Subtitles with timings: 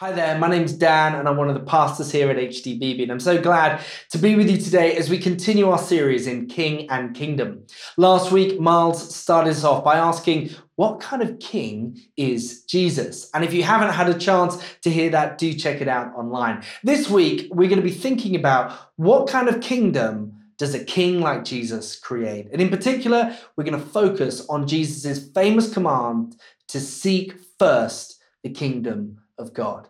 [0.00, 3.10] Hi there, my name's Dan, and I'm one of the pastors here at HTBB, and
[3.10, 3.80] I'm so glad
[4.10, 7.66] to be with you today as we continue our series in King and Kingdom.
[7.96, 13.28] Last week, Miles started us off by asking, What kind of king is Jesus?
[13.34, 16.62] And if you haven't had a chance to hear that, do check it out online.
[16.84, 21.20] This week, we're going to be thinking about what kind of kingdom does a king
[21.20, 22.46] like Jesus create?
[22.52, 26.36] And in particular, we're going to focus on Jesus' famous command
[26.68, 29.88] to seek first the kingdom of God.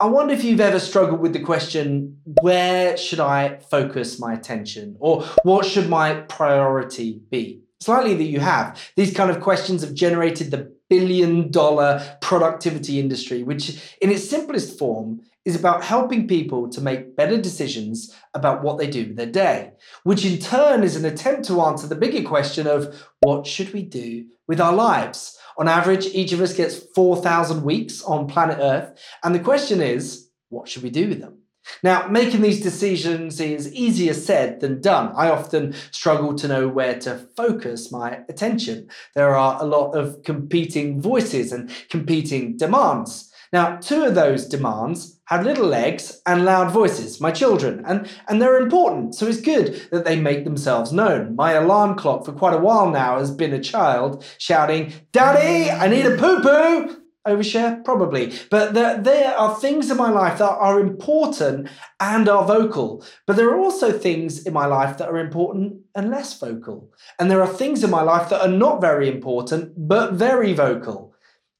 [0.00, 4.96] I wonder if you've ever struggled with the question where should I focus my attention
[4.98, 7.62] or what should my priority be?
[7.78, 8.80] It's likely that you have.
[8.96, 14.78] These kind of questions have generated the billion dollar productivity industry, which in its simplest
[14.78, 19.26] form is about helping people to make better decisions about what they do with their
[19.26, 19.72] day,
[20.04, 23.82] which in turn is an attempt to answer the bigger question of what should we
[23.82, 25.38] do with our lives?
[25.60, 28.98] On average, each of us gets 4,000 weeks on planet Earth.
[29.22, 31.42] And the question is, what should we do with them?
[31.82, 35.12] Now, making these decisions is easier said than done.
[35.14, 38.88] I often struggle to know where to focus my attention.
[39.14, 43.30] There are a lot of competing voices and competing demands.
[43.52, 48.42] Now, two of those demands have little legs and loud voices, my children, and, and
[48.42, 51.36] they're important, so it's good that they make themselves known.
[51.36, 55.86] My alarm clock for quite a while now has been a child shouting, Daddy, I
[55.86, 56.96] need a poo poo!
[57.28, 57.84] Overshare?
[57.84, 58.32] Probably.
[58.50, 61.68] But there, there are things in my life that are important
[62.00, 63.04] and are vocal.
[63.26, 66.90] But there are also things in my life that are important and less vocal.
[67.18, 71.09] And there are things in my life that are not very important, but very vocal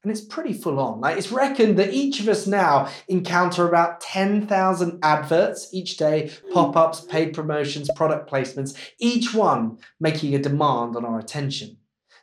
[0.03, 1.01] and it's pretty full on.
[1.01, 6.53] Like it's reckoned that each of us now encounter about 10,000 adverts each day, hmm.
[6.53, 11.77] pop ups, paid promotions, product placements, each one making a demand on our attention.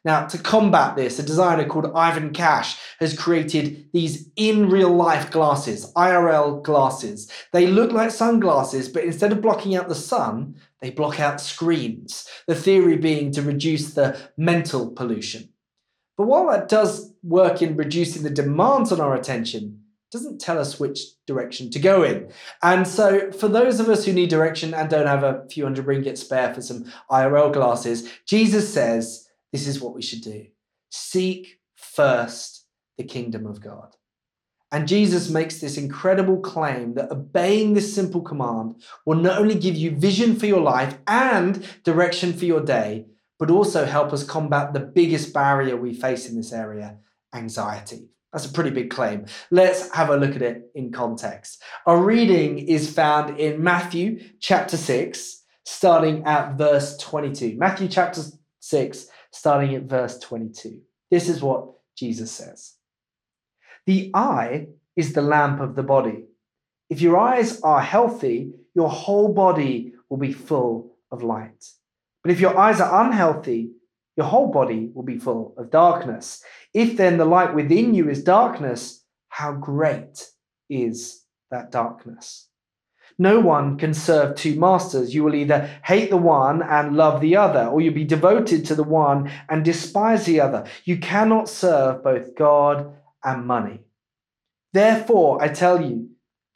[0.05, 5.31] Now, to combat this, a designer called Ivan Cash has created these in real life
[5.31, 7.29] glasses, IRL glasses.
[7.51, 12.25] They look like sunglasses, but instead of blocking out the sun, they block out screens.
[12.47, 15.49] The theory being to reduce the mental pollution.
[16.17, 20.79] But while that does work in reducing the demands on our attention, doesn't tell us
[20.79, 22.31] which direction to go in.
[22.63, 25.85] And so, for those of us who need direction and don't have a few hundred
[25.85, 30.47] ringgit spare for some IRL glasses, Jesus says this is what we should do
[30.89, 32.65] seek first
[32.97, 33.95] the kingdom of God.
[34.71, 39.75] And Jesus makes this incredible claim that obeying this simple command will not only give
[39.75, 43.05] you vision for your life and direction for your day,
[43.39, 46.97] but also help us combat the biggest barrier we face in this area
[47.33, 48.09] anxiety.
[48.33, 49.25] That's a pretty big claim.
[49.51, 51.61] Let's have a look at it in context.
[51.85, 57.55] Our reading is found in Matthew chapter 6, starting at verse 22.
[57.57, 58.21] Matthew chapter
[58.59, 60.81] 6, starting at verse 22.
[61.09, 62.75] This is what Jesus says
[63.85, 66.25] The eye is the lamp of the body.
[66.89, 71.65] If your eyes are healthy, your whole body will be full of light.
[72.27, 73.71] But if your eyes are unhealthy,
[74.17, 76.43] your whole body will be full of darkness.
[76.73, 80.27] If then the light within you is darkness, how great
[80.69, 82.49] is that darkness?
[83.17, 85.15] No one can serve two masters.
[85.15, 88.75] You will either hate the one and love the other, or you'll be devoted to
[88.75, 90.65] the one and despise the other.
[90.83, 93.79] You cannot serve both God and money.
[94.73, 96.09] Therefore, I tell you,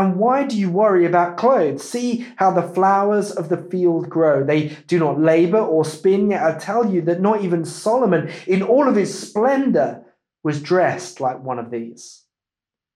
[0.00, 1.86] And why do you worry about clothes?
[1.86, 4.42] See how the flowers of the field grow.
[4.42, 8.62] They do not labor or spin, yet I tell you that not even Solomon, in
[8.62, 10.02] all of his splendor,
[10.42, 12.22] was dressed like one of these.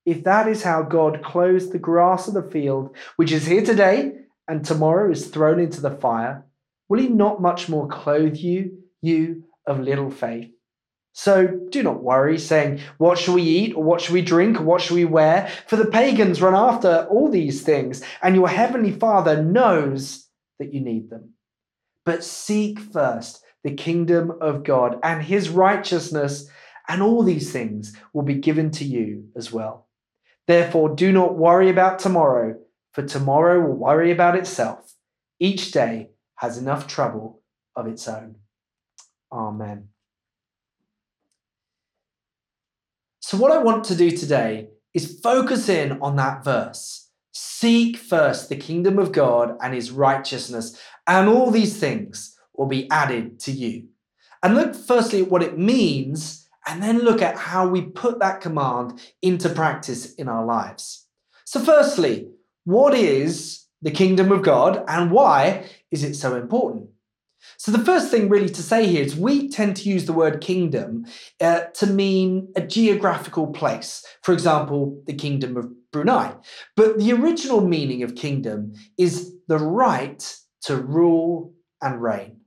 [0.07, 4.13] If that is how God clothes the grass of the field, which is here today
[4.49, 6.47] and tomorrow is thrown into the fire,
[6.89, 10.54] will he not much more clothe you, you of little faith?
[11.17, 14.65] So do not worry, saying, What shall we eat, or what shall we drink, or
[14.65, 15.49] what shall we wear?
[15.69, 20.29] For the pagans run after all these things, and your heavenly Father knows
[20.59, 21.35] that you need them.
[22.05, 26.51] But seek first the kingdom of God and his righteousness,
[26.89, 29.87] and all these things will be given to you as well.
[30.49, 32.59] Therefore, do not worry about tomorrow,
[32.93, 34.95] for tomorrow will worry about itself.
[35.39, 37.41] Each day has enough trouble
[37.77, 38.35] of its own.
[39.33, 39.91] Amen.
[43.27, 48.51] So, what I want to do today is focus in on that verse Seek first
[48.51, 53.51] the kingdom of God and his righteousness, and all these things will be added to
[53.51, 53.87] you.
[54.43, 58.43] And look firstly at what it means, and then look at how we put that
[58.43, 61.07] command into practice in our lives.
[61.47, 62.29] So, firstly,
[62.65, 66.91] what is the kingdom of God and why is it so important?
[67.57, 70.41] So, the first thing really to say here is we tend to use the word
[70.41, 71.07] kingdom
[71.41, 74.05] uh, to mean a geographical place.
[74.23, 76.35] For example, the kingdom of Brunei.
[76.77, 82.41] But the original meaning of kingdom is the right to rule and reign.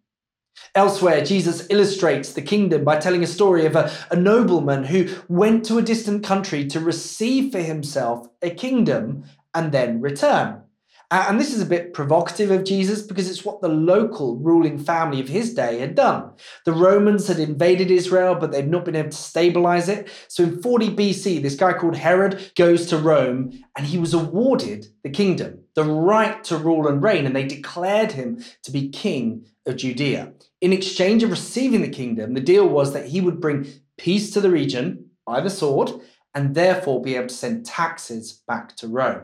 [0.76, 5.66] Elsewhere, Jesus illustrates the kingdom by telling a story of a, a, nobleman who went
[5.66, 9.24] to a distant country to receive for himself a kingdom
[9.54, 10.62] and then return.
[11.10, 15.22] And this is a bit provocative of Jesus because it's what the local ruling family
[15.22, 16.32] of his day had done.
[16.66, 20.10] The Romans had invaded Israel, but they'd not been able to stabilize it.
[20.28, 24.88] So in 40 BC, this guy called Herod goes to Rome and he was awarded
[25.04, 29.46] the kingdom, the right to rule and reign, and they declared him to be king
[29.66, 30.34] of Judea.
[30.60, 33.66] In exchange of receiving the kingdom, the deal was that he would bring
[33.98, 35.90] peace to the region by the sword
[36.36, 39.22] and therefore be able to send taxes back to Rome.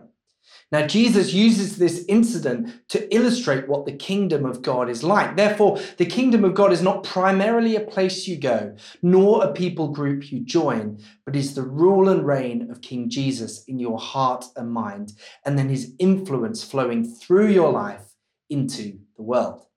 [0.74, 5.38] Now, Jesus uses this incident to illustrate what the kingdom of God is like.
[5.38, 9.90] Therefore, the kingdom of God is not primarily a place you go, nor a people
[9.90, 10.98] group you join,
[11.28, 15.14] but is the rule and reign of King Jesus in your heart and mind,
[15.46, 18.16] and then his influence flowing through your life
[18.50, 19.68] into the world.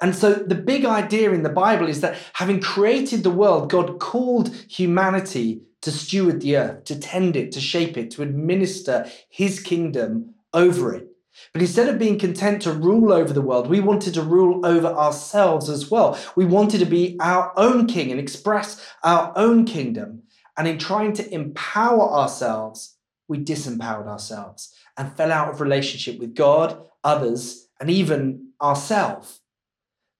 [0.00, 4.00] And so, the big idea in the Bible is that having created the world, God
[4.00, 9.60] called humanity to steward the earth, to tend it, to shape it, to administer his
[9.60, 11.08] kingdom over it.
[11.52, 14.86] But instead of being content to rule over the world, we wanted to rule over
[14.86, 16.18] ourselves as well.
[16.36, 20.22] We wanted to be our own king and express our own kingdom.
[20.56, 22.96] And in trying to empower ourselves,
[23.28, 29.40] we disempowered ourselves and fell out of relationship with God, others, and even ourselves.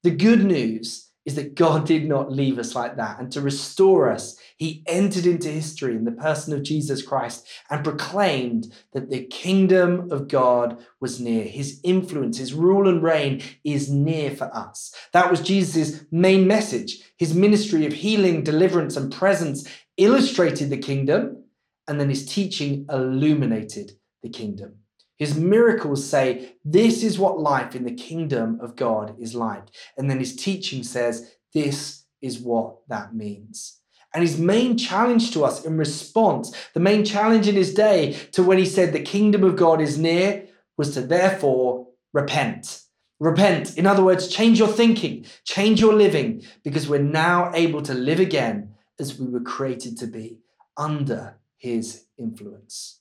[0.03, 3.19] The good news is that God did not leave us like that.
[3.19, 7.83] And to restore us, he entered into history in the person of Jesus Christ and
[7.83, 11.45] proclaimed that the kingdom of God was near.
[11.45, 14.95] His influence, his rule and reign is near for us.
[15.13, 17.03] That was Jesus' main message.
[17.17, 21.45] His ministry of healing, deliverance, and presence illustrated the kingdom,
[21.89, 23.93] and then his teaching illuminated
[24.23, 24.77] the kingdom.
[25.17, 29.65] His miracles say, This is what life in the kingdom of God is like.
[29.97, 33.81] And then his teaching says, This is what that means.
[34.15, 38.45] And his main challenge to us in response, the main challenge in his day to
[38.45, 40.47] when he said, The kingdom of God is near,
[40.77, 42.83] was to therefore repent.
[43.19, 43.77] Repent.
[43.77, 48.21] In other words, change your thinking, change your living, because we're now able to live
[48.21, 50.39] again as we were created to be
[50.77, 53.01] under his influence.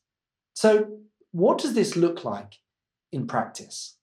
[0.55, 0.99] So,
[1.31, 2.59] what does this look like
[3.11, 3.97] in practice?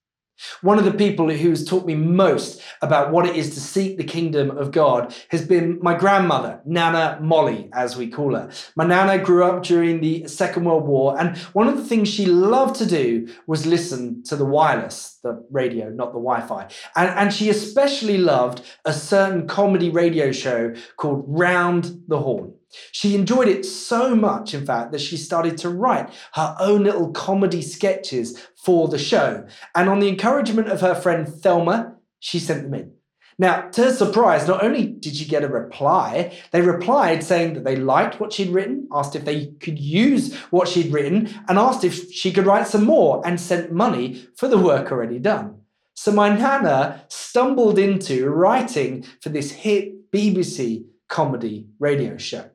[0.63, 4.05] One of the people who's taught me most about what it is to seek the
[4.05, 8.51] kingdom of God has been my grandmother, Nana Molly, as we call her.
[8.77, 12.27] My Nana grew up during the Second World War, and one of the things she
[12.27, 16.69] loved to do was listen to the wireless, the radio, not the Wi Fi.
[16.97, 22.55] And, and she especially loved a certain comedy radio show called Round the Horne.
[22.93, 27.11] She enjoyed it so much, in fact, that she started to write her own little
[27.11, 29.47] comedy sketches for the show.
[29.75, 32.93] And on the encouragement of her friend Thelma, she sent them in.
[33.39, 37.65] Now, to her surprise, not only did she get a reply, they replied saying that
[37.65, 41.83] they liked what she'd written, asked if they could use what she'd written, and asked
[41.83, 45.61] if she could write some more and sent money for the work already done.
[45.95, 52.51] So my nana stumbled into writing for this hit BBC comedy radio show.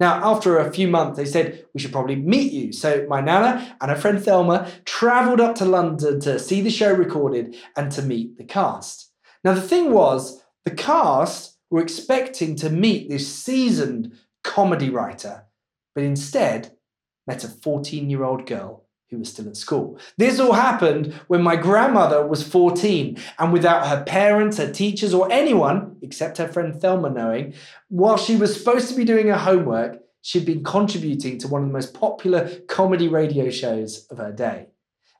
[0.00, 2.72] Now, after a few months, they said we should probably meet you.
[2.72, 6.92] So my nana and her friend Thelma travelled up to London to see the show
[6.92, 9.12] recorded and to meet the cast.
[9.42, 14.12] Now, the thing was, the cast were expecting to meet this seasoned
[14.44, 15.46] comedy writer,
[15.94, 16.76] but instead
[17.26, 19.98] met a 14 year old girl who was still at school.
[20.16, 25.30] This all happened when my grandmother was 14, and without her parents, her teachers, or
[25.32, 27.54] anyone, except her friend Thelma, knowing,
[27.88, 31.68] while she was supposed to be doing her homework, she'd been contributing to one of
[31.68, 34.68] the most popular comedy radio shows of her day.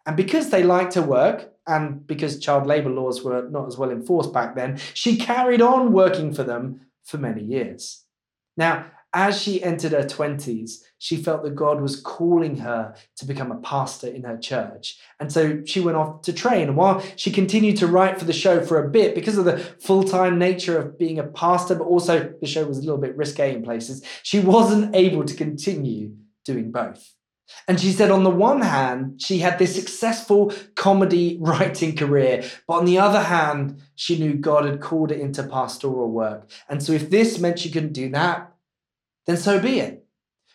[0.05, 3.91] And because they liked her work, and because child labour laws were not as well
[3.91, 8.05] enforced back then, she carried on working for them for many years.
[8.57, 13.51] Now, as she entered her 20s, she felt that God was calling her to become
[13.51, 14.99] a pastor in her church.
[15.19, 16.69] And so she went off to train.
[16.69, 19.59] And while she continued to write for the show for a bit, because of the
[19.59, 23.17] full time nature of being a pastor, but also the show was a little bit
[23.17, 27.15] risque in places, she wasn't able to continue doing both.
[27.67, 32.75] And she said, on the one hand, she had this successful comedy writing career, but
[32.75, 36.51] on the other hand, she knew God had called her into pastoral work.
[36.69, 38.53] And so, if this meant she couldn't do that,
[39.29, 40.07] then so be it.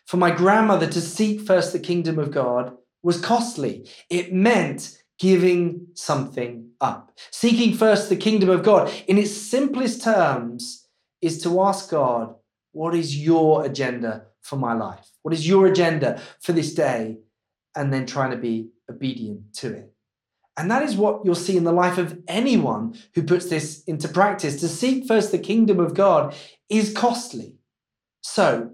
[0.07, 3.87] For my grandmother to seek first the kingdom of God was costly.
[4.09, 7.15] It meant giving something up.
[7.31, 10.87] Seeking first the kingdom of God, in its simplest terms,
[11.21, 12.35] is to ask God,
[12.71, 15.07] What is your agenda for my life?
[15.21, 17.19] What is your agenda for this day?
[17.75, 19.93] And then trying to be obedient to it.
[20.57, 24.07] And that is what you'll see in the life of anyone who puts this into
[24.07, 24.59] practice.
[24.61, 26.35] To seek first the kingdom of God
[26.69, 27.55] is costly.
[28.23, 28.71] So,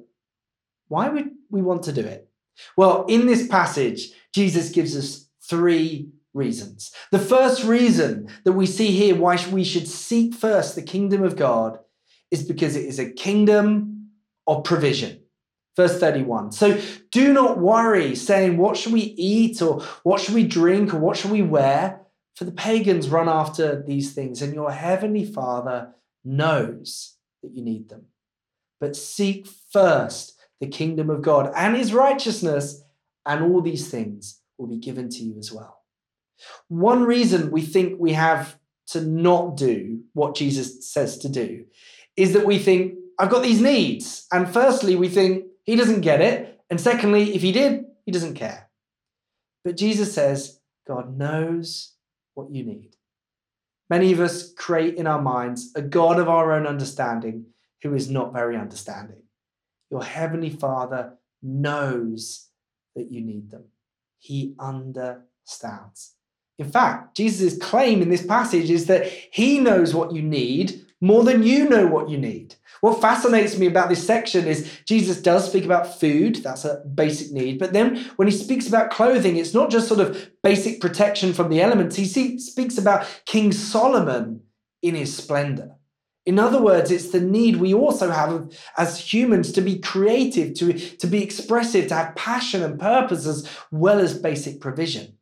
[0.88, 2.30] why would we want to do it?
[2.78, 6.94] Well, in this passage, Jesus gives us three reasons.
[7.12, 11.36] The first reason that we see here why we should seek first the kingdom of
[11.36, 11.80] God
[12.32, 14.12] is because it is a kingdom
[14.46, 15.22] of provision.
[15.76, 16.52] Verse 31.
[16.52, 16.80] So
[17.12, 21.18] do not worry, saying, What should we eat, or what should we drink, or what
[21.18, 22.02] should we wear?
[22.36, 27.90] For the pagans run after these things, and your heavenly Father knows that you need
[27.90, 28.09] them.
[28.80, 32.84] But seek first the kingdom of God and his righteousness,
[33.26, 35.82] and all these things will be given to you as well.
[36.68, 38.58] One reason we think we have
[38.88, 41.66] to not do what Jesus says to do
[42.16, 44.26] is that we think, I've got these needs.
[44.32, 46.62] And firstly, we think, he doesn't get it.
[46.70, 48.70] And secondly, if he did, he doesn't care.
[49.64, 51.94] But Jesus says, God knows
[52.34, 52.96] what you need.
[53.90, 57.46] Many of us create in our minds a God of our own understanding
[57.82, 59.24] who is not very understanding.
[59.90, 62.48] Your heavenly Father knows
[62.96, 63.66] that you need them,
[64.20, 66.16] He understands.
[66.58, 71.24] In fact, Jesus' claim in this passage is that He knows what you need more
[71.24, 72.56] than you know what you need.
[72.82, 77.32] What fascinates me about this section is Jesus does speak about food, that's a basic
[77.32, 81.34] need, but then when he speaks about clothing, it's not just sort of basic protection
[81.34, 81.96] from the elements.
[81.96, 84.42] He speaks about King Solomon
[84.82, 85.76] in his splendor.
[86.30, 90.74] In other words, it's the need we also have as humans to be creative, to,
[90.74, 95.18] to be expressive, to have passion and purpose as well as basic provision.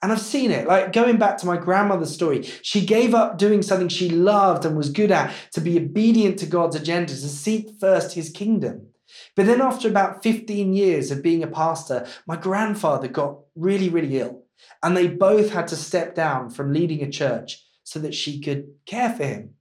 [0.00, 2.42] And I've seen it, like going back to my grandmother's story.
[2.62, 6.46] She gave up doing something she loved and was good at to be obedient to
[6.46, 8.86] God's agenda, to seek first his kingdom.
[9.34, 14.20] But then, after about 15 years of being a pastor, my grandfather got really, really
[14.20, 14.44] ill.
[14.80, 18.74] And they both had to step down from leading a church so that she could
[18.86, 19.54] care for him.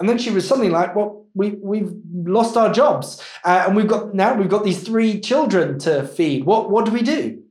[0.00, 3.22] And then she was suddenly like, well, we, we've lost our jobs.
[3.44, 6.44] Uh, and we've got now we've got these three children to feed.
[6.44, 7.42] What, what do we do?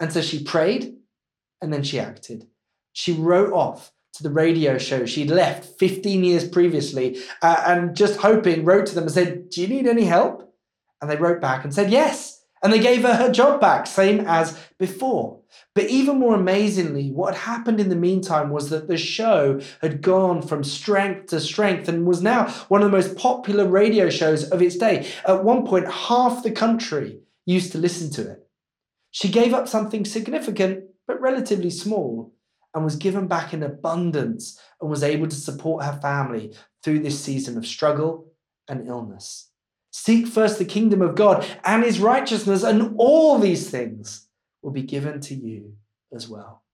[0.00, 0.96] And so she prayed
[1.60, 2.46] and then she acted.
[2.92, 8.20] She wrote off to the radio show she'd left 15 years previously uh, and just
[8.20, 10.54] hoping, wrote to them and said, Do you need any help?
[11.02, 12.33] And they wrote back and said, Yes.
[12.64, 15.40] And they gave her her job back, same as before.
[15.74, 20.40] But even more amazingly, what happened in the meantime was that the show had gone
[20.40, 24.62] from strength to strength and was now one of the most popular radio shows of
[24.62, 25.06] its day.
[25.28, 28.48] At one point, half the country used to listen to it.
[29.10, 32.34] She gave up something significant but relatively small,
[32.74, 36.52] and was given back in abundance and was able to support her family
[36.82, 38.32] through this season of struggle
[38.68, 39.50] and illness.
[39.96, 44.26] Seek first the kingdom of God and his righteousness, and all these things
[44.60, 45.76] will be given to you
[46.12, 46.64] as well.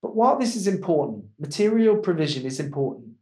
[0.00, 3.16] But while this is important, material provision is important,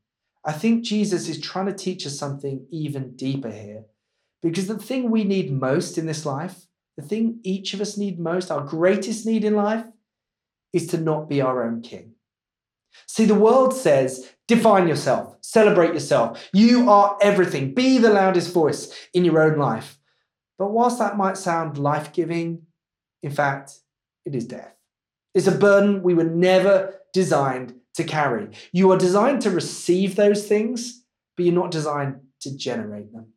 [0.45, 3.87] I think Jesus is trying to teach us something even deeper here.
[4.41, 8.21] Because the thing we need most in this life, the thing each of us need
[8.21, 9.85] most, our greatest need in life,
[10.73, 12.13] is to not be our own king.
[13.07, 16.49] See, the world says, define yourself, celebrate yourself.
[16.53, 17.75] You are everything.
[17.75, 19.99] Be the loudest voice in your own life.
[20.59, 22.63] But whilst that might sound life giving,
[23.23, 23.73] in fact,
[24.25, 24.75] it is death.
[25.35, 28.49] It's a burden we were never designed to carry.
[28.73, 31.05] You are designed to receive those things,
[31.37, 33.33] but you're not designed to generate them.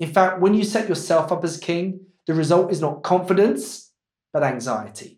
[0.00, 3.92] In fact, when you set yourself up as king, the result is not confidence,
[4.32, 5.15] but anxiety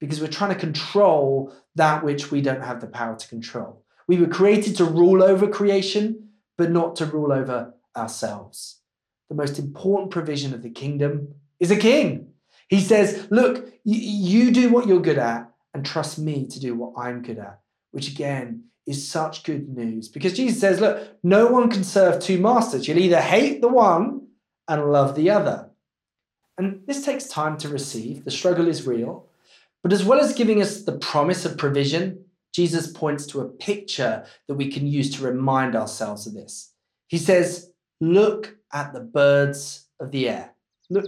[0.00, 3.84] because we're trying to control that which we don't have the power to control.
[4.08, 8.80] We were created to rule over creation, but not to rule over ourselves.
[9.28, 12.32] The most important provision of the kingdom is a king.
[12.68, 16.94] He says, Look, you do what you're good at and trust me to do what
[16.96, 17.60] I'm good at,
[17.92, 22.40] which again is such good news because Jesus says, Look, no one can serve two
[22.40, 22.88] masters.
[22.88, 24.26] You'll either hate the one
[24.66, 25.70] and love the other.
[26.58, 28.24] And this takes time to receive.
[28.24, 29.29] The struggle is real.
[29.82, 34.24] But as well as giving us the promise of provision, Jesus points to a picture
[34.48, 36.72] that we can use to remind ourselves of this.
[37.08, 37.70] He says,
[38.00, 40.54] Look at the birds of the air.
[40.88, 41.04] Look,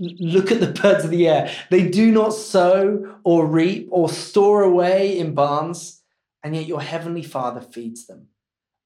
[0.00, 1.52] Look at the birds of the air.
[1.70, 6.02] They do not sow or reap or store away in barns,
[6.42, 8.28] and yet your heavenly Father feeds them.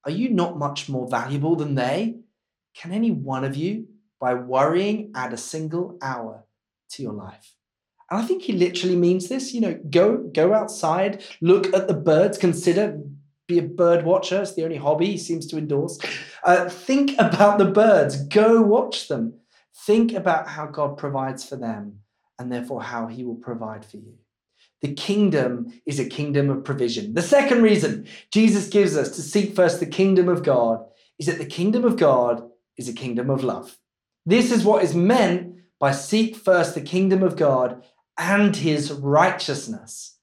[0.04, 2.16] Are you not much more valuable than they?
[2.74, 3.86] Can any one of you,
[4.20, 6.44] by worrying, add a single hour
[6.90, 7.54] to your life?
[8.10, 9.52] And I think he literally means this.
[9.54, 13.00] You know, go go outside, look at the birds, consider
[13.46, 14.42] be a bird watcher.
[14.42, 15.98] It's the only hobby he seems to endorse.
[16.44, 18.24] Uh, think about the birds.
[18.26, 19.34] Go watch them.
[19.86, 22.00] Think about how God provides for them
[22.38, 24.14] and therefore how he will provide for you.
[24.80, 27.14] The kingdom is a kingdom of provision.
[27.14, 30.84] The second reason Jesus gives us to seek first the kingdom of God
[31.18, 33.78] is that the kingdom of God is a kingdom of love.
[34.26, 37.84] This is what is meant by seek first the kingdom of God
[38.18, 40.18] and his righteousness.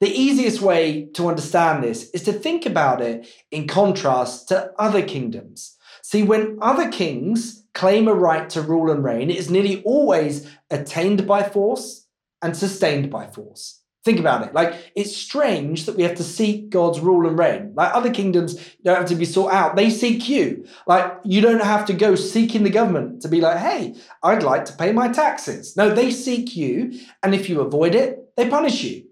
[0.00, 5.02] The easiest way to understand this is to think about it in contrast to other
[5.02, 5.76] kingdoms.
[6.02, 10.48] See, when other kings claim a right to rule and reign, it is nearly always
[10.70, 12.06] attained by force
[12.42, 13.79] and sustained by force.
[14.02, 14.54] Think about it.
[14.54, 17.74] Like, it's strange that we have to seek God's rule and reign.
[17.74, 20.66] Like, other kingdoms don't have to be sought out, they seek you.
[20.86, 24.64] Like, you don't have to go seeking the government to be like, hey, I'd like
[24.66, 25.76] to pay my taxes.
[25.76, 26.98] No, they seek you.
[27.22, 29.04] And if you avoid it, they punish you.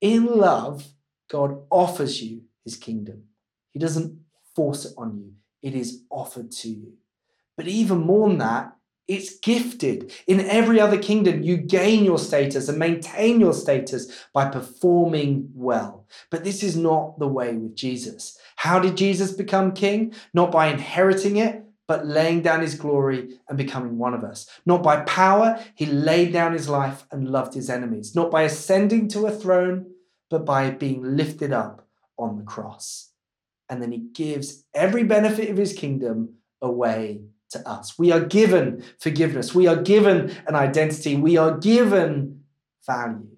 [0.00, 0.86] In love,
[1.28, 3.24] God offers you his kingdom,
[3.70, 4.20] he doesn't
[4.54, 6.92] force it on you, it is offered to you.
[7.56, 8.76] But even more than that,
[9.08, 10.12] it's gifted.
[10.26, 16.06] In every other kingdom, you gain your status and maintain your status by performing well.
[16.30, 18.38] But this is not the way with Jesus.
[18.56, 20.14] How did Jesus become king?
[20.32, 24.48] Not by inheriting it, but laying down his glory and becoming one of us.
[24.64, 28.14] Not by power, he laid down his life and loved his enemies.
[28.14, 29.90] Not by ascending to a throne,
[30.30, 33.10] but by being lifted up on the cross.
[33.68, 37.98] And then he gives every benefit of his kingdom away to us.
[37.98, 39.54] We are given forgiveness.
[39.54, 41.16] We are given an identity.
[41.16, 42.42] We are given
[42.86, 43.28] value.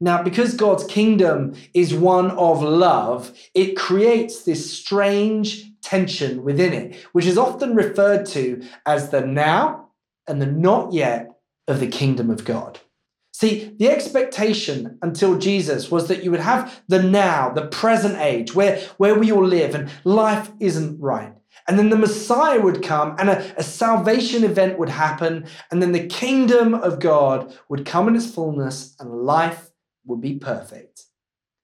[0.00, 6.94] Now, because God's kingdom is one of love, it creates this strange tension within it,
[7.12, 9.88] which is often referred to as the now
[10.28, 12.78] and the not yet of the kingdom of God.
[13.32, 18.54] See, the expectation until Jesus was that you would have the now, the present age,
[18.54, 21.32] where, where we all live, and life isn't right.
[21.66, 25.46] And then the Messiah would come and a, a, salvation event would happen.
[25.70, 29.70] And then the kingdom of God would come in its fullness and life
[30.06, 31.04] would be perfect.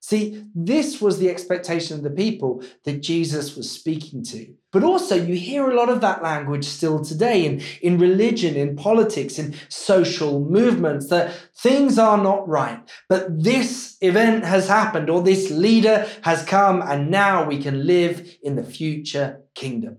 [0.00, 4.54] See, this was the expectation of the people that Jesus was speaking to.
[4.70, 8.76] But also, you hear a lot of that language still today in, in religion, in
[8.76, 12.86] politics, in social movements, that things are not right.
[13.08, 18.36] But this event has happened, or this leader has come, and now we can live
[18.42, 19.98] in the future kingdom.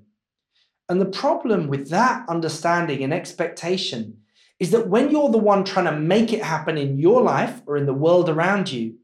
[0.88, 4.22] And the problem with that understanding and expectation
[4.60, 7.78] is that when you're the one trying to make it happen in your life or
[7.78, 8.96] in the world around you,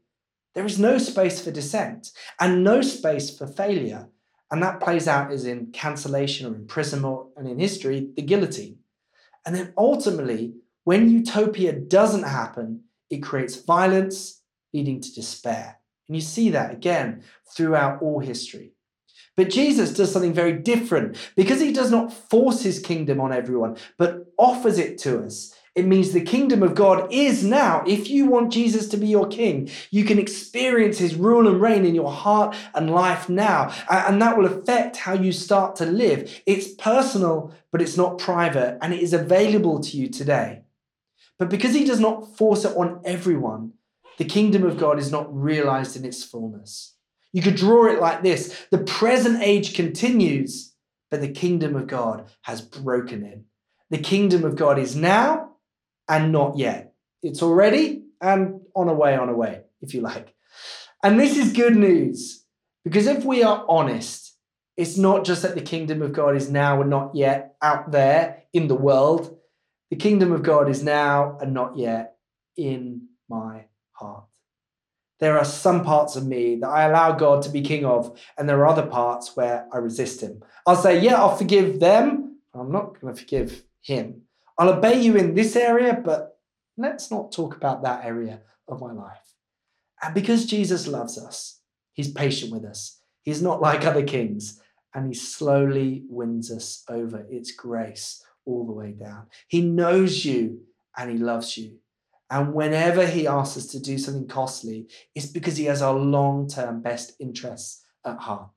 [0.54, 2.10] there is no space for dissent
[2.40, 4.08] and no space for failure.
[4.50, 8.78] And that plays out as in cancellation or imprisonment, and in history, the guillotine.
[9.46, 15.78] And then ultimately, when utopia doesn't happen, it creates violence leading to despair.
[16.08, 17.22] And you see that again
[17.54, 18.71] throughout all history.
[19.42, 23.76] But Jesus does something very different because he does not force his kingdom on everyone,
[23.98, 25.52] but offers it to us.
[25.74, 27.82] It means the kingdom of God is now.
[27.84, 31.84] If you want Jesus to be your king, you can experience his rule and reign
[31.84, 33.74] in your heart and life now.
[33.90, 36.40] And that will affect how you start to live.
[36.46, 40.62] It's personal, but it's not private, and it is available to you today.
[41.36, 43.72] But because he does not force it on everyone,
[44.18, 46.94] the kingdom of God is not realized in its fullness.
[47.32, 50.74] You could draw it like this the present age continues,
[51.10, 53.44] but the kingdom of God has broken in.
[53.90, 55.52] The kingdom of God is now
[56.08, 56.94] and not yet.
[57.22, 60.34] It's already and on a way, on a way, if you like.
[61.02, 62.44] And this is good news
[62.84, 64.36] because if we are honest,
[64.76, 68.44] it's not just that the kingdom of God is now and not yet out there
[68.52, 69.36] in the world.
[69.90, 72.16] The kingdom of God is now and not yet
[72.56, 74.24] in my heart.
[75.22, 78.48] There are some parts of me that I allow God to be king of, and
[78.48, 80.42] there are other parts where I resist him.
[80.66, 82.40] I'll say, Yeah, I'll forgive them.
[82.52, 84.22] I'm not going to forgive him.
[84.58, 86.40] I'll obey you in this area, but
[86.76, 89.36] let's not talk about that area of my life.
[90.02, 91.60] And because Jesus loves us,
[91.92, 92.98] he's patient with us.
[93.22, 94.60] He's not like other kings,
[94.92, 97.24] and he slowly wins us over.
[97.30, 99.28] It's grace all the way down.
[99.46, 100.62] He knows you
[100.98, 101.78] and he loves you.
[102.32, 106.48] And whenever he asks us to do something costly, it's because he has our long
[106.48, 108.48] term best interests at heart.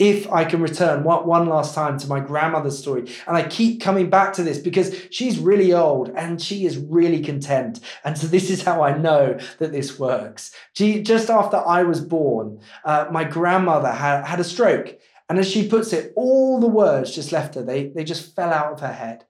[0.00, 4.10] If I can return one, last time to my grandmother's story, and I keep coming
[4.10, 7.78] back to this because she's really old and she is really content.
[8.04, 10.52] And so this is how I know that this works.
[10.74, 14.98] Just after I was born, uh, my grandmother had, had a stroke.
[15.28, 17.62] And as she puts it, all the words just left her.
[17.62, 19.24] They, they just fell out of her head.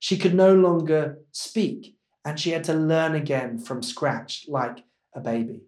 [0.00, 5.20] She could no longer speak, and she had to learn again from scratch like a
[5.20, 5.62] baby.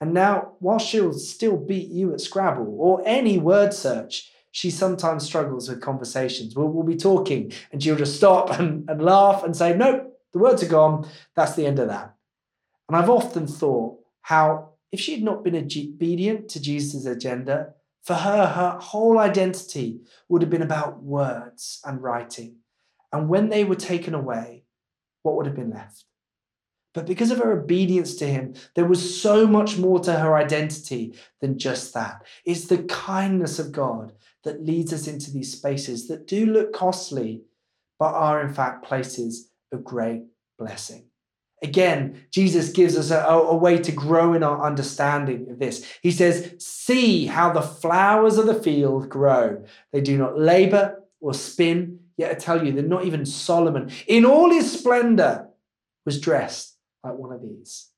[0.00, 5.24] And now, while she'll still beat you at Scrabble or any word search, she sometimes
[5.24, 6.54] struggles with conversations.
[6.54, 10.38] We'll, we'll be talking and she'll just stop and, and laugh and say, Nope, the
[10.38, 11.08] words are gone.
[11.34, 12.14] That's the end of that.
[12.88, 18.14] And I've often thought how, if she had not been obedient to Jesus' agenda, for
[18.14, 22.56] her, her whole identity would have been about words and writing.
[23.10, 24.63] And when they were taken away,
[25.24, 26.04] what would have been left?
[26.94, 31.18] But because of her obedience to him, there was so much more to her identity
[31.40, 32.22] than just that.
[32.44, 34.12] It's the kindness of God
[34.44, 37.42] that leads us into these spaces that do look costly,
[37.98, 40.22] but are in fact places of great
[40.56, 41.06] blessing.
[41.62, 45.84] Again, Jesus gives us a, a, way to grow in our understanding of this.
[46.02, 49.64] He says, See how the flowers of the field grow.
[49.90, 54.24] They do not labor or spin, yet I tell you that not even Solomon, in
[54.24, 55.48] all his splendor,
[56.04, 57.88] was dressed like one of these.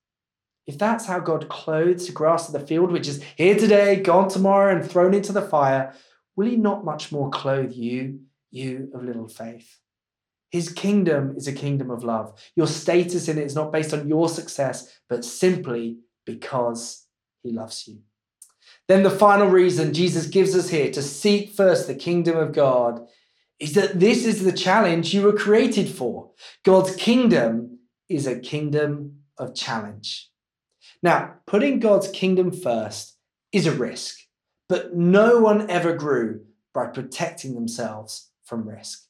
[0.67, 4.29] If that's how God clothes the grass of the field, which is here today, gone
[4.29, 5.95] tomorrow, and thrown into the fire,
[6.35, 9.79] will He not much more clothe you, you of little faith?
[10.51, 12.41] His kingdom is a kingdom of love.
[12.57, 17.07] Your status in it is not based on your success, but simply because
[17.43, 18.01] He loves you.
[18.89, 23.07] Then the final reason Jesus gives us here to seek first the kingdom of God
[23.59, 26.31] is that this is the challenge you were created for.
[26.65, 30.31] God's kingdom is a kingdom of challenge.
[31.03, 33.17] Now, putting God's kingdom first
[33.53, 34.19] is a risk,
[34.69, 36.43] but no one ever grew
[36.75, 39.05] by protecting themselves from risk.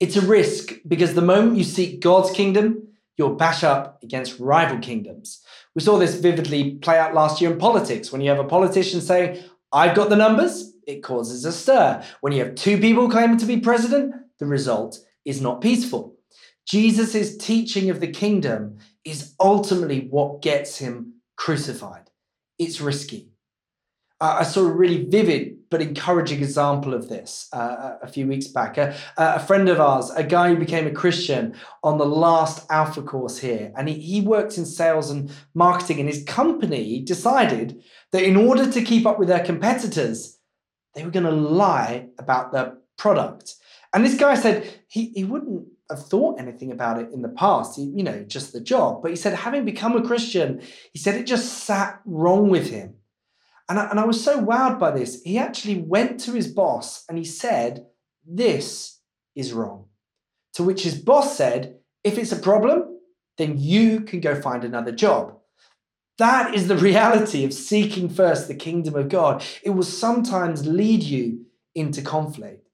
[0.00, 4.78] It's a risk because the moment you seek God's kingdom, you'll bash up against rival
[4.78, 5.42] kingdoms.
[5.74, 9.02] We saw this vividly play out last year in politics when you have a politician
[9.02, 12.02] saying, I've got the numbers, it causes a stir.
[12.20, 16.16] When you have two people claiming to be president, the result is not peaceful.
[16.66, 22.10] Jesus' teaching of the kingdom is ultimately what gets him crucified.
[22.58, 23.30] It's risky.
[24.20, 28.48] Uh, I saw a really vivid but encouraging example of this uh, a few weeks
[28.48, 28.76] back.
[28.76, 33.38] A friend of ours, a guy who became a Christian on the last Alpha course
[33.38, 37.80] here, and he, he works in sales and marketing, and his company decided
[38.12, 40.39] that in order to keep up with their competitors,
[40.94, 43.54] they were going to lie about their product.
[43.92, 47.78] And this guy said he, he wouldn't have thought anything about it in the past,
[47.78, 49.02] you know, just the job.
[49.02, 52.94] But he said, having become a Christian, he said it just sat wrong with him.
[53.68, 55.22] And I, and I was so wowed by this.
[55.22, 57.86] He actually went to his boss and he said,
[58.26, 58.98] This
[59.36, 59.86] is wrong.
[60.54, 62.98] To which his boss said, If it's a problem,
[63.38, 65.39] then you can go find another job.
[66.20, 69.42] That is the reality of seeking first the kingdom of God.
[69.62, 72.68] It will sometimes lead you into conflict.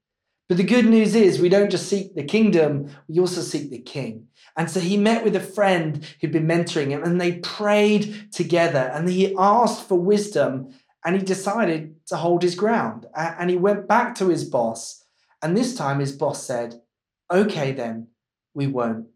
[0.49, 3.79] But the good news is, we don't just seek the kingdom, we also seek the
[3.81, 4.29] king.
[4.57, 8.91] And so he met with a friend who'd been mentoring him, and they prayed together,
[8.93, 10.73] and he asked for wisdom,
[11.05, 13.07] and he decided to hold his ground.
[13.15, 15.05] And he went back to his boss,
[15.43, 16.81] and this time his boss said,
[17.33, 18.09] Okay, then,
[18.55, 19.07] we won't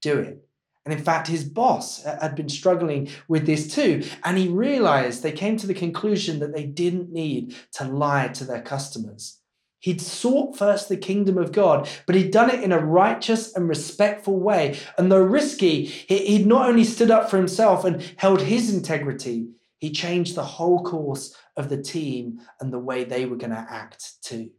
[0.00, 0.47] do it.
[0.84, 4.04] And in fact, his boss uh, had been struggling with this too.
[4.24, 8.44] And he realized they came to the conclusion that they didn't need to lie to
[8.44, 9.38] their customers.
[9.80, 13.68] He'd sought first the kingdom of God, but he'd done it in a righteous and
[13.68, 14.78] respectful way.
[14.96, 19.92] And though risky, he'd not only stood up for himself and held his integrity, he
[19.92, 24.22] changed the whole course of the team and the way they were going to act
[24.22, 24.50] too.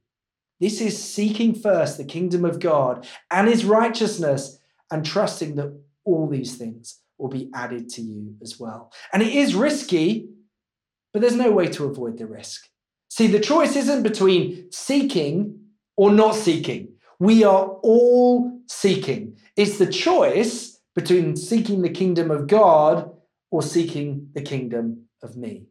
[0.62, 4.60] This is seeking first the kingdom of God and his righteousness
[4.92, 8.92] and trusting that all these things will be added to you as well.
[9.14, 10.30] And it is risky,
[11.14, 12.68] but there's no way to avoid the risk.
[13.10, 15.60] See, the choice isn't between seeking
[15.98, 16.94] or not seeking.
[17.20, 19.38] We are all seeking.
[19.56, 23.12] It's the choice between seeking the kingdom of God
[23.52, 25.66] or seeking the kingdom of me.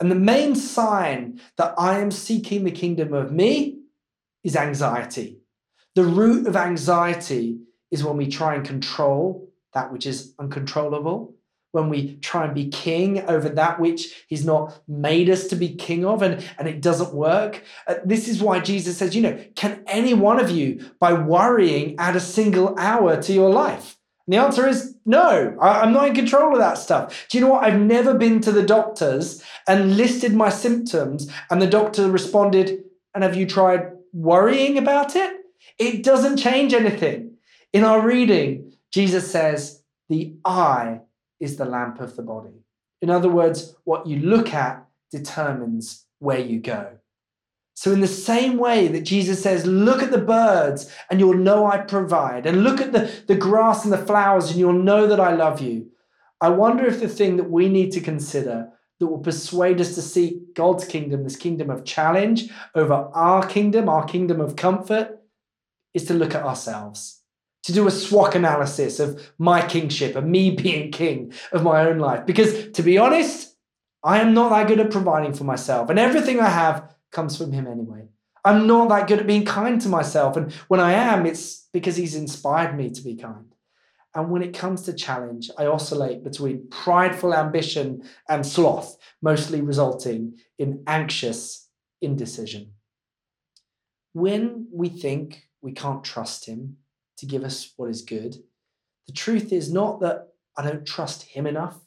[0.00, 3.80] And the main sign that I am seeking the kingdom of me
[4.42, 5.38] is anxiety.
[5.94, 11.34] The root of anxiety is when we try and control that which is uncontrollable
[11.72, 15.74] when we try and be king over that which he's not made us to be
[15.74, 17.62] king of and, and it doesn't work.
[17.86, 21.96] Uh, this is why Jesus says, you know, can any one of you, by worrying,
[21.98, 23.96] add a single hour to your life?
[24.26, 27.26] And the answer is no, I, am not in control of that stuff.
[27.30, 27.64] Do you know what?
[27.64, 33.24] I've never been to the doctors and listed my symptoms, and the doctor responded, And
[33.24, 35.36] have you tried worrying about it?
[35.78, 37.29] It doesn't change anything.
[37.72, 41.00] In our reading, Jesus says, The eye
[41.38, 42.64] is the lamp of the body.
[43.00, 46.98] In other words, what you look at determines where you go.
[47.74, 51.66] So, in the same way that Jesus says, Look at the birds and you'll know
[51.66, 55.20] I provide, and look at the, the grass and the flowers and you'll know that
[55.20, 55.90] I love you.
[56.40, 60.02] I wonder if the thing that we need to consider that will persuade us to
[60.02, 65.20] seek God's kingdom, this kingdom of challenge over our kingdom, our kingdom of comfort,
[65.94, 67.19] is to look at ourselves,
[67.64, 71.98] to do a SWOT analysis of my kingship, of me being king of my own
[71.98, 72.26] life.
[72.26, 73.56] Because to be honest,
[74.02, 77.52] I am not that good at providing for myself, and everything I have comes from
[77.52, 78.08] him anyway.
[78.44, 80.36] I'm not that good at being kind to myself.
[80.36, 83.54] And when I am, it's because he's inspired me to be kind.
[84.14, 90.38] And when it comes to challenge, I oscillate between prideful ambition and sloth, mostly resulting
[90.58, 91.68] in anxious
[92.00, 92.72] indecision.
[94.12, 96.78] When we think we can't trust him
[97.20, 98.36] to give us what is good,
[99.06, 101.78] the truth is not that I don't trust him enough,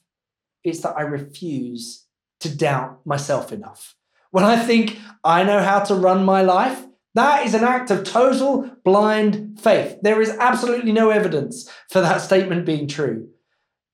[0.64, 2.06] it's that I refuse
[2.40, 3.96] to doubt myself enough.
[4.32, 8.04] When I think I know how to run my life, that is an act of
[8.04, 9.98] total blind faith.
[10.02, 13.30] There is absolutely no evidence for that statement being true.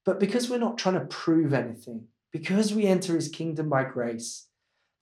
[0.06, 4.48] But because we're not trying to prove anything, because we enter his kingdom by grace,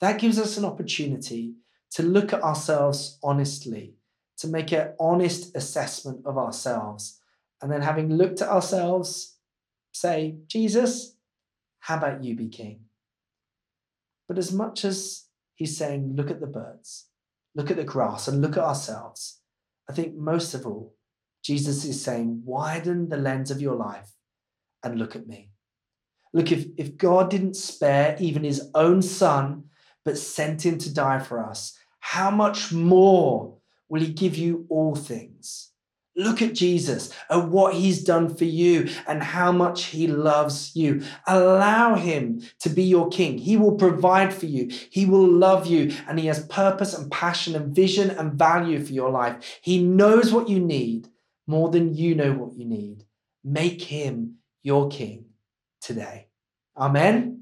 [0.02, 1.54] that gives us an opportunity
[1.92, 3.97] to look at ourselves honestly,
[4.38, 7.20] to make an honest assessment of ourselves.
[7.62, 9.38] And then, having looked at ourselves,
[9.92, 11.18] say, Jesus,
[11.80, 12.82] how about you be king?
[14.28, 17.08] But as much as he's saying, look at the birds,
[17.56, 19.40] look at the grass, and look at ourselves.
[19.90, 20.96] I think most of all,
[21.44, 24.12] Jesus is saying, widen the lens of your life
[24.84, 25.52] and look at me.
[26.34, 29.64] Look, if, if God didn't spare even his own son,
[30.04, 33.57] but sent him to die for us, how much more
[33.90, 35.72] will he give you all things?
[36.16, 41.04] Look at Jesus and what he's done for you and how much he loves you.
[41.28, 43.38] Allow him to be your king.
[43.38, 44.68] He will provide for you.
[44.90, 48.94] He will love you and he has purpose and passion and vision and value for
[48.94, 49.60] your life.
[49.62, 51.08] He knows what you need
[51.46, 53.06] more than you know what you need.
[53.44, 55.26] Make him your king
[55.82, 56.30] today.
[56.76, 57.37] Amen.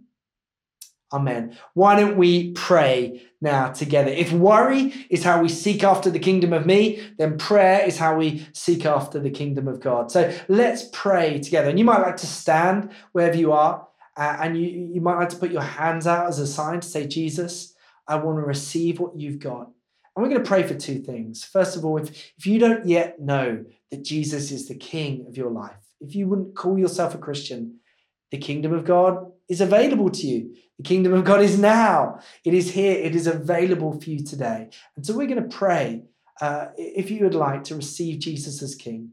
[1.13, 1.55] Amen.
[1.73, 4.09] Why don't we pray now together?
[4.09, 8.17] If worry is how we seek after the kingdom of me, then prayer is how
[8.17, 10.11] we seek after the kingdom of God.
[10.11, 11.69] So let's pray together.
[11.69, 13.87] And you might like to stand wherever you are,
[14.17, 16.87] uh, and you, you might like to put your hands out as a sign to
[16.87, 17.75] say, Jesus,
[18.07, 19.69] I want to receive what you've got.
[20.15, 21.43] And we're going to pray for two things.
[21.43, 25.37] First of all, if, if you don't yet know that Jesus is the king of
[25.37, 27.79] your life, if you wouldn't call yourself a Christian,
[28.31, 30.55] the kingdom of God is available to you.
[30.77, 32.19] The kingdom of God is now.
[32.43, 32.97] It is here.
[32.97, 34.69] It is available for you today.
[34.95, 36.03] And so we're going to pray
[36.41, 39.11] uh, if you would like to receive Jesus as King.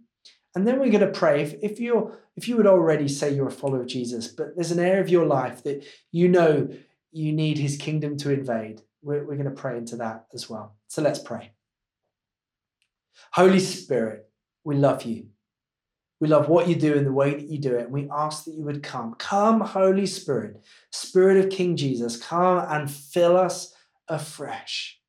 [0.55, 3.49] And then we're going to pray if, if you're if you would already say you're
[3.49, 6.69] a follower of Jesus, but there's an area of your life that you know
[7.11, 8.83] you need his kingdom to invade.
[9.03, 10.77] We're, we're going to pray into that as well.
[10.89, 11.53] So let's pray.
[13.33, 14.31] Holy Spirit,
[14.65, 15.27] we love you.
[16.23, 17.87] We love what you do and the way that you do it.
[17.87, 19.15] And we ask that you would come.
[19.15, 23.75] Come, Holy Spirit, Spirit of King Jesus, come and fill us
[24.07, 25.01] afresh.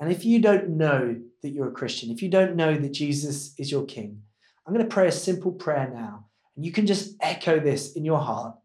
[0.00, 3.54] And if you don't know that you're a Christian, if you don't know that Jesus
[3.58, 4.22] is your King,
[4.66, 6.24] I'm going to pray a simple prayer now.
[6.56, 8.56] And you can just echo this in your heart.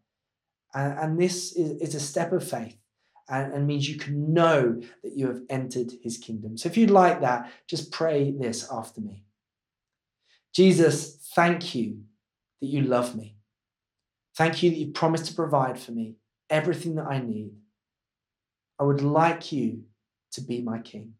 [0.72, 2.78] And, and this is, is, a step of faith
[3.28, 6.56] and, and means you can know that you have entered his kingdom.
[6.56, 9.24] So if you'd like that, just pray this after me.
[10.54, 12.02] Jesus, thank you
[12.60, 13.36] that you love me.
[14.36, 16.16] Thank you that you promised to provide for me
[16.48, 17.52] everything that I need.
[18.78, 19.84] I would like you
[20.32, 21.14] to be my king.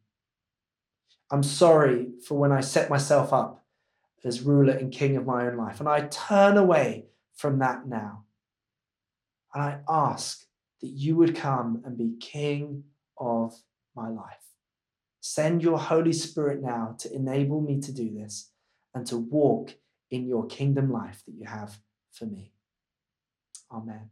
[1.30, 3.64] I'm sorry for when I set myself up
[4.24, 8.24] as ruler and king of my own life, and I turn away from that now.
[9.54, 10.44] And I ask
[10.80, 12.84] that you would come and be king
[13.16, 13.54] of
[13.94, 14.34] my life.
[15.20, 18.50] Send your Holy Spirit now to enable me to do this
[18.98, 19.76] and to walk
[20.10, 21.78] in your kingdom life that you have
[22.10, 22.50] for me.
[23.70, 24.10] Amen.